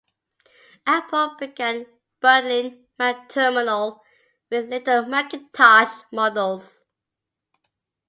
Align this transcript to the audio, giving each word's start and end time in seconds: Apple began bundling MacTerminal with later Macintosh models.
Apple 0.87 1.35
began 1.39 1.85
bundling 2.21 2.87
MacTerminal 2.99 3.99
with 4.49 4.67
later 4.67 5.05
Macintosh 5.05 6.05
models. 6.11 6.87